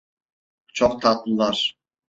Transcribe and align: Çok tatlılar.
Çok 0.73 1.01
tatlılar. 1.01 1.75